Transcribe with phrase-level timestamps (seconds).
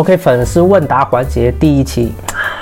[0.00, 2.14] OK，粉丝问答环节第一期。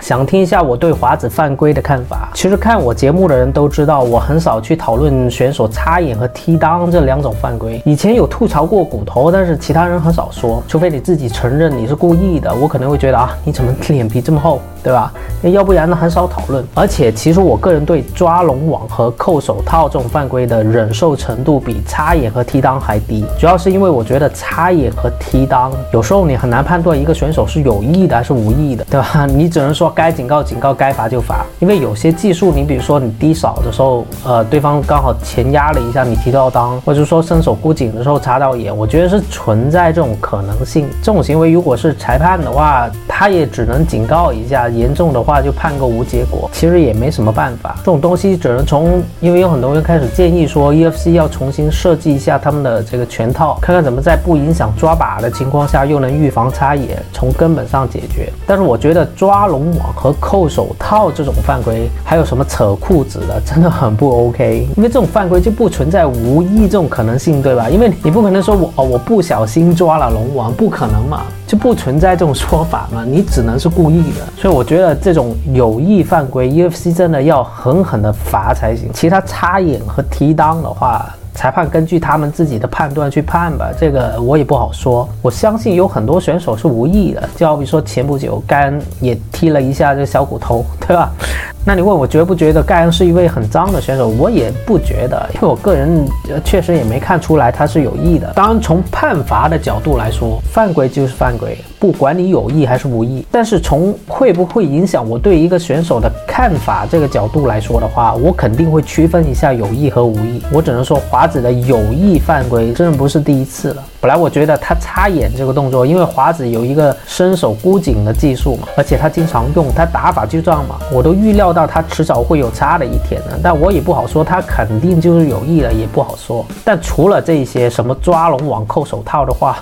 [0.00, 2.30] 想听一下我对华子犯规的看法。
[2.34, 7.80] 其实看我节目的人都知道，我很少去讨论选手插眼和踢裆这两种犯规。
[7.84, 15.12] 以前有吐槽过骨头，但是其他人很少说，除非你自己承认你是故意的，我可能会觉得啊，你怎么脸皮这么厚，对吧？
[15.42, 16.64] 要不然呢，很少讨论。
[16.74, 29.26] 而且其实我个人对抓龙网和扣手套这种犯规的忍受程度比插眼和踢裆还低，主要是因为我觉得插眼和踢裆有时候你很难判断一个选手是有意的还是无意的，对吧？
[29.26, 29.89] 你只能说。
[29.90, 31.44] 该警告警告，该罚就罚。
[31.58, 40.88] 因为有些技术，你比如说你低扫的时候，呃，对方刚好前压了一下，你提到裆，或者说伸手箍颈的时候插到眼，我觉得是存在这种可能性。
[41.02, 47.74] 这种行为如果是裁判的话，他也只能警告一下，严重的话就判个无结果，其实也没什么办法。
[47.78, 58.32] 这种东西只能从，因为有很多人开始建议说，UFC 要重新设计一下他们的这个拳套，看看怎么在不影响抓把的情况下，又能预防插眼，从根本上解决。
[58.46, 64.66] 但是我觉得抓龙和扣手套这种犯规，还有什么扯裤子的，真的很不 OK。
[64.76, 67.68] 因为这种犯规就不存在无意这种可能性，对吧？
[67.68, 73.04] 因为你不可能说我哦，我不小心抓了龙王，不可能嘛，就不存在这种说法嘛。
[73.04, 74.26] 你只能是故意的。
[74.36, 78.90] 所以我觉得这种有意犯规，UFC 真的要狠狠的罚才行。
[78.92, 85.08] 其他插眼和踢裆的话，裁判根据他们自己的判断去判吧，这个我也不好说。
[85.22, 91.10] 我相信有很多选手是无意的，就好比说前不久盖恩也踢了一下这小骨头，对吧？
[91.64, 94.08] 那你问我觉不觉得盖恩是一位很脏的选手？
[94.08, 96.06] 我也不觉得，因为我个人
[96.42, 98.32] 确实也没看出来他是有意的。
[98.34, 103.26] 当然，从判罚的角度来说，犯规就是犯规，不管你有意还是无意。
[103.32, 110.42] 但是从会不会影响我对一个选手的看法这个角度来说的话，我肯定会区分一下有意和无意。
[110.52, 113.82] 我只能说华子的有意犯规真的不是第一次了。
[114.00, 123.38] 本来我觉得他插眼这个动作，因为华子有一个伸手箍颈的技术嘛，而且他经常用，他打法就这样嘛，我都预料到他迟早会有插的一天的。
[123.42, 126.44] 但我也不好说他肯定就是有意的，也不好说。
[126.64, 129.58] 但除了这些什么抓龙网、扣手套的话，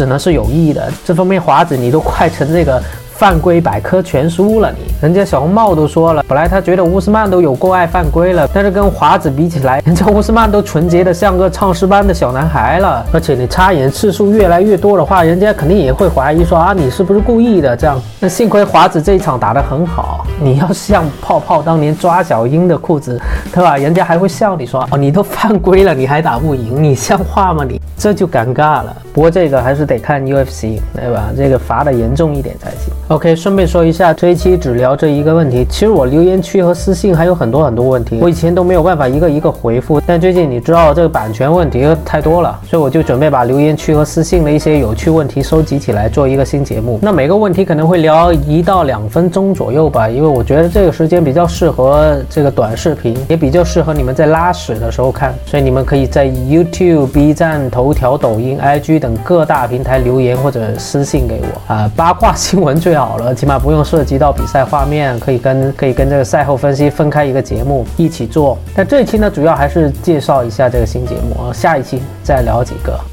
[0.00, 0.90] 只能是有意义的。
[1.04, 2.82] 这方面华子你都快成这个。
[3.20, 13.04] 犯规百科全书了你，人家小红帽都说了，本来他觉得乌斯曼都有过爱犯规了，但是跟华子比起来，人家乌斯曼都纯洁的像个唱诗班的小男孩了。
[13.12, 17.76] 而且你插眼次数越来越多的话，人家肯定也会怀疑说啊，你是不是故意的？
[17.76, 20.24] 这样，那幸亏华子这一场打得很好。
[20.40, 23.20] 你要像泡泡当年抓小英的裤子，
[23.52, 23.76] 对吧？
[23.76, 27.78] 人家还会笑你说哦，你都犯规了，你还打不赢，你像话吗你？
[27.98, 28.96] 这就尴尬了。
[29.12, 31.28] 不过这个还是得看 UFC，对吧？
[31.36, 32.90] 这个罚得严重一点才行。
[33.10, 35.66] OK，顺便说一下，这一期只聊这一个问题。
[35.68, 40.00] 其实我留言区和私信还有很多很多问题，我以前都没有办法一个一个回复。
[40.06, 47.00] 但最近你知道这个版权问题太多了，所以我就准备把留言区和私信的一些有趣问题收集起来，做一个新节目。
[47.02, 55.34] 那每个问题可能会聊一到两分钟左右吧，因为我觉得这个时间比较适合这个短视频，也比较适合你们在拉屎的时候看。
[55.46, 62.99] 所以你们可以在 YouTube、B 站、头条、抖音、IG 等各大平台留言或者私信给我啊，八卦新闻最好。
[63.06, 68.58] 好了，起码不用涉及到比赛画面，可以跟可以跟这个赛后分析分开一个节目一起做。
[68.74, 73.09] 但这一期呢，主要还是介绍一下这个新节目，下一期再聊几个。